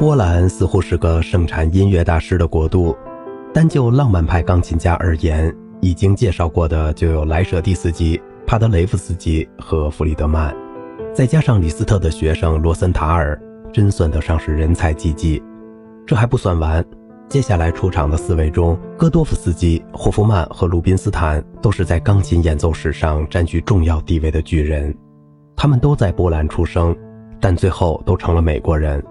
[0.00, 2.96] 波兰似乎是个盛产音乐大师的国度，
[3.52, 10.56] 单就浪漫派钢琴家而言，已经介绍过的就有莱舍蒂斯基、帕德雷夫斯基和弗里德曼，
[11.14, 13.38] 再加上李斯特的学生罗森塔尔，
[13.74, 15.42] 真算得上是人才济济。
[16.06, 16.82] 这还不算完。
[17.28, 24.96] 接下来出场的四位中，戈多夫斯基、霍夫曼和鲁宾斯坦都是在钢琴演奏史上占据重要地位的巨人。
[25.54, 26.96] 他们都在波兰出生，
[27.38, 29.04] 但最后都成了美国人。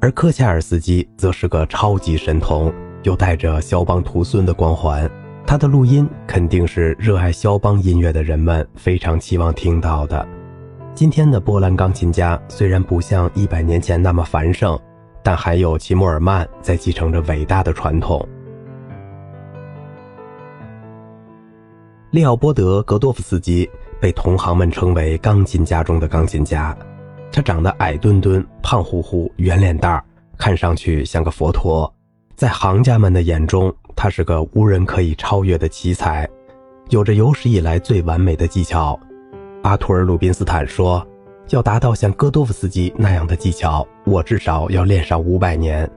[0.00, 5.10] 而科恰尔斯基则是个超级神童，又带着肖邦徒孙的光环。
[5.46, 10.26] 他的录音肯定是热爱肖邦音乐的人们非常期望听到的。
[10.94, 14.78] 今天的波兰钢琴家虽然不像一百年前那么繁盛。
[15.20, 18.26] 但还有齐默尔曼在继承着伟大的传统。
[22.12, 23.68] 利奥波德·格多夫斯基
[24.00, 26.74] 被同行们称为钢琴家中的钢琴家。
[27.30, 30.04] 他长得矮墩墩、胖乎乎、圆脸蛋儿，
[30.36, 31.92] 看上去像个佛陀。
[32.34, 36.28] 在行家们的眼中，他是个无人可以超越的奇才，
[36.90, 38.98] 有着有史以来最完美的技巧。
[39.62, 41.06] 阿图尔·鲁宾斯坦说。
[41.50, 45.90] 要达到像戈多夫斯基那样的技巧，我至少要练上五百年。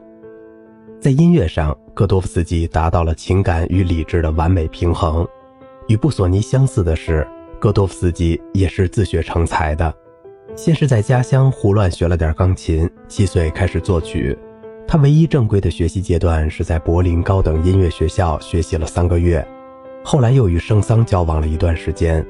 [1.02, 5.28] 在音乐上，戈多夫斯基达到了情感与理智的完美平衡。
[5.90, 7.28] 与布索尼相似的是，
[7.60, 9.94] 戈多夫斯基也是自学成才的。
[10.64, 14.38] 先是在家乡胡乱学了点钢琴，七岁开始作曲。
[14.88, 19.44] 他唯一正规的学习阶段是在柏林高等音乐学校学习了三个月，
[20.04, 22.24] 后来又与圣桑交往了一段时间。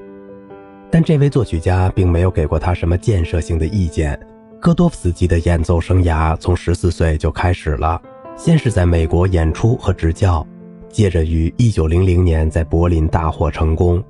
[0.89, 4.17] 但这位作曲家并没有给过他什么建设性的意见。
[4.61, 8.01] 戈多夫斯基的演奏生涯从十四岁就开始了，
[8.37, 10.47] 先是在美国演出和执教，
[10.87, 14.01] 接着于一九零零年在柏林大获成功。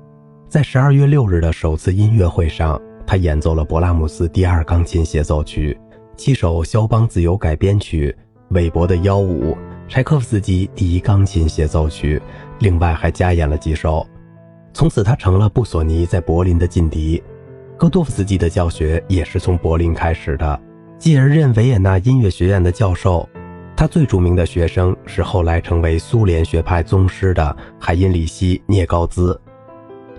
[0.48, 5.78] 在十二月六日的首次音乐会上，他演奏了勃拉姆斯第二钢琴协奏曲、
[6.16, 8.14] 七首肖邦自由改编曲、
[8.50, 9.56] 韦伯的幺五、
[9.88, 12.20] 柴可夫斯基第一钢琴协奏曲，
[12.60, 14.06] 另外还加演了几首。
[14.72, 17.22] 从此，他成了布索尼在柏林的劲敌。
[17.76, 20.60] 戈多夫斯基的教学也是从柏林开始的，
[20.98, 23.28] 继而任维也纳音乐学院的教授。
[23.76, 29.38] 他最著名的学生是后来成为苏联学派宗师的海因里希·聂高兹。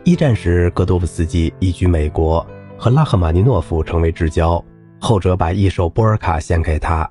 [0.04, 2.46] 一战时，戈多夫斯基移居美国，
[2.84, 4.62] 和拉赫玛尼诺夫成为至交，
[5.00, 7.10] 后者把一首波尔卡献给他。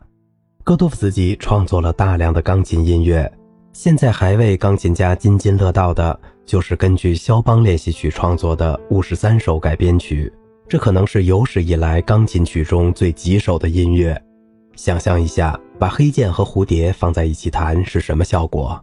[0.63, 3.33] 戈多夫斯基创作了大量的钢琴音乐，
[3.73, 6.21] 现在还为钢琴家津津乐道的。
[6.45, 10.31] 就是根据肖邦练习曲创作的五十三首改编曲，
[10.69, 14.23] 这可能是有史以来钢琴曲中最棘手的音乐。
[14.77, 18.79] 想象一下，把黑键和蝴蝶放在一起弹是什么效果？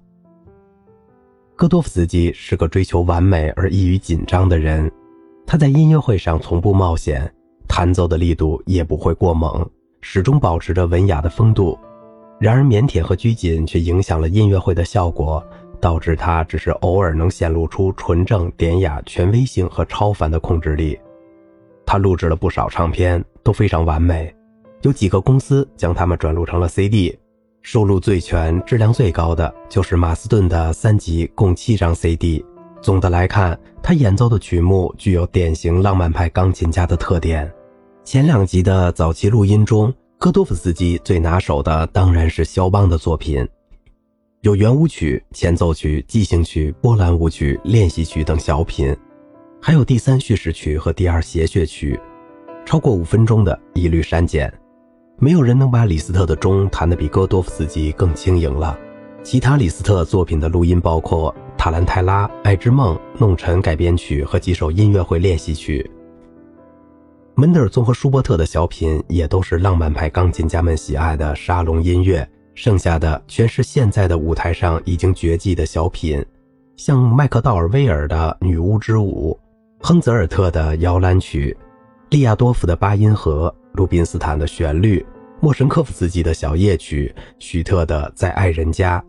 [1.56, 4.92] 戈多夫斯基是个追求完美而易于紧张的人，
[5.52, 7.28] 他在音乐会上从不冒险，
[7.68, 9.68] 弹奏的力度也不会过猛，
[10.00, 11.76] 始终保持着文雅的风度。
[12.40, 15.44] 然而，腼腆和拘谨却影响了音乐会的效果。
[15.82, 21.00] 导致他只是偶尔能显露出纯正、典雅、权威性和超凡的控制力。
[21.86, 24.32] 他录制了不少唱片，都非常完美。
[24.82, 27.18] 有几个公司将它们转录成了 CD，
[27.62, 32.46] 收录最全、质量最高的就是马斯顿的三集，共七张 CD。
[32.81, 37.51] 总的来看，他演奏的曲目具有典型浪漫派钢琴家的特点。
[38.03, 43.47] 前两集的早期录音中，戈多夫斯基最拿手的当然是肖邦的作品。
[44.41, 48.96] 有圆舞曲、前奏曲、即兴曲、波兰舞曲、练习曲等小品，
[49.61, 52.00] 还有第三叙事曲和第二谐谑曲，
[52.66, 54.51] 超过五分钟的一律删减。
[55.17, 58.79] 没有人能把李斯特的钟弹得比戈多夫斯基更轻盈了。
[59.22, 65.92] 其他李斯特作品的录音包括《塔兰泰拉》《爱之梦》《弄臣》改编曲和几首音乐会练习曲。
[67.36, 72.25] 门德尔松和舒伯特的小品也都是浪漫派钢琴家们喜爱的沙龙音乐。
[72.56, 76.25] 剩下的全是现在的舞台上已经绝迹的小品，
[76.78, 79.38] 像麦克道尔威尔的《女巫之舞》，
[79.86, 81.56] 亨泽尔特的《摇篮曲》，
[82.11, 85.06] 利亚多夫的八音盒，鲁宾斯坦的旋律，
[85.41, 89.03] 莫什科夫斯基的小夜曲，许特的在爱人家，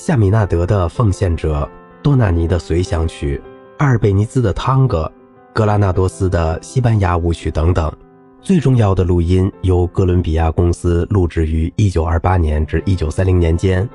[0.00, 1.68] 夏米纳德的奉献者，
[2.04, 3.42] 多纳尼的随想曲，
[3.78, 5.10] 阿尔贝尼兹的汤戈，
[5.52, 7.92] 格拉纳多斯的西班牙舞曲等等。
[8.40, 13.86] 最重要的录音由哥伦比亚公司录制于1928年至1930年间。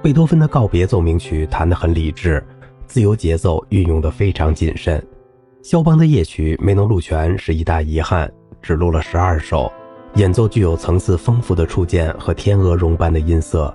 [0.00, 2.42] 贝多芬的告别奏鸣曲弹得很理智，
[2.86, 5.04] 自由节奏运用得非常谨慎。
[5.60, 9.70] 肖邦的夜曲没能录全是一大遗憾，只录了十二首，
[10.14, 13.74] 演奏具有层次丰富的触键和天鹅绒般的音色。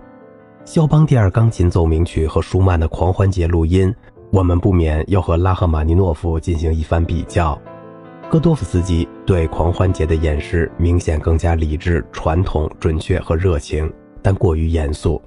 [0.68, 3.96] 肖邦第二钢琴奏鸣曲和舒曼的狂欢节录音，
[4.32, 7.58] 我们不免要和拉赫玛尼诺夫进行一番比较。
[8.30, 13.90] 戈多夫斯基对狂欢节的演示明显更加理智、传统、准确和热情，
[14.22, 15.22] 但过于严肃；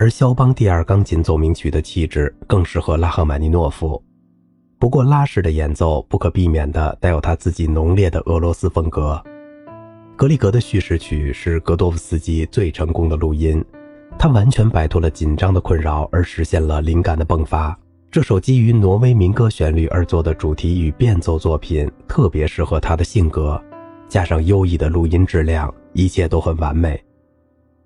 [0.00, 4.02] 而肖邦第二钢琴奏鸣曲的气质更适合拉赫玛尼诺夫。
[4.80, 9.22] 不过，拉式的演奏不可避免地带有他自己浓烈的俄罗斯风格。
[10.16, 13.64] 格里格的叙事曲是格多夫斯基最成功的录音，
[14.18, 17.76] 他完全摆脱了紧张的困扰，而实现了灵感的迸发。
[18.10, 23.60] 这首基于挪威民歌旋律而作的主题与变奏作品，特别适合他的性格，
[24.08, 27.02] 加上优异的录音质量，一切都很完美。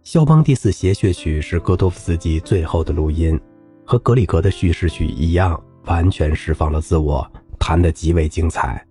[0.02, 3.40] 肖邦第四协谑曲是戈多夫斯基最后的录音，
[3.84, 7.24] 和格里格的叙事曲一样，完全释放了自我，
[7.58, 8.84] 弹得极为精彩。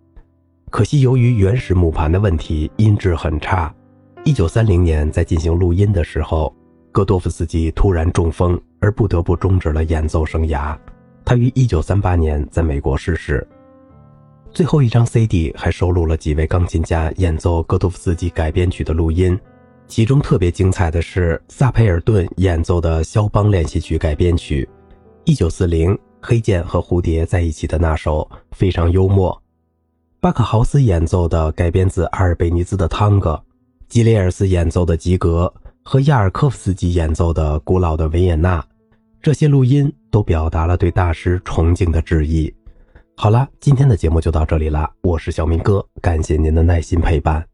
[0.71, 3.73] 可惜由于原始母盘的问题，音质很差。
[4.23, 6.53] 一九三零年在进行录音的时候，
[6.95, 10.73] 戈多夫斯基突然中风，而不得不终止了演奏生涯。
[11.25, 13.45] 他于1938年在美国逝世。
[14.49, 19.37] 最后一张 CD 还收录了几位钢琴家演奏戈多夫斯基改编曲的录音，
[19.87, 24.65] 其中特别精彩的是萨佩尔顿演奏的肖邦练习曲改编曲
[25.25, 29.37] ，1940黑剑和蝴蝶在一起的那首非常幽默，
[30.21, 33.43] 巴克豪斯演奏的改编自阿尔贝尼兹的汤戈，
[33.89, 35.53] 吉列尔斯演奏的吉格
[35.87, 38.65] 和亚尔科夫斯基演奏的古老的维也纳。
[39.21, 42.51] 这些录音都表达了对大师崇敬的致意。
[43.15, 47.45] 好了，今天的节目就到这里了，我是小明哥，感谢您的耐心陪伴。